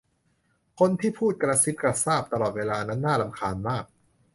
[0.79, 3.85] คนที่พูดกระซิบกระซาบตลอดเวลานั้นน่ารำคาญมาก